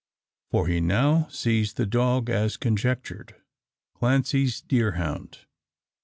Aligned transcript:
For 0.49 0.65
he 0.65 0.81
now 0.81 1.27
sees 1.29 1.73
the 1.73 1.85
dog 1.85 2.27
as 2.27 2.57
conjectured, 2.57 3.35
Clancy's 3.93 4.59
deer 4.59 4.93
hound. 4.93 5.45